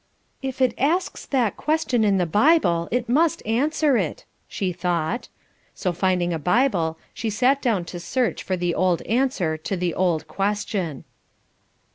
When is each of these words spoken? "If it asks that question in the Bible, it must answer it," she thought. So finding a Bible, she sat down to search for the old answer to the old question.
"If 0.41 0.61
it 0.63 0.73
asks 0.79 1.27
that 1.27 1.57
question 1.57 2.03
in 2.03 2.17
the 2.17 2.25
Bible, 2.25 2.87
it 2.89 3.07
must 3.07 3.45
answer 3.45 3.97
it," 3.97 4.25
she 4.47 4.73
thought. 4.73 5.27
So 5.75 5.93
finding 5.93 6.33
a 6.33 6.39
Bible, 6.39 6.97
she 7.13 7.29
sat 7.29 7.61
down 7.61 7.85
to 7.85 7.99
search 7.99 8.41
for 8.41 8.57
the 8.57 8.73
old 8.73 9.03
answer 9.03 9.57
to 9.57 9.77
the 9.77 9.93
old 9.93 10.27
question. 10.27 11.03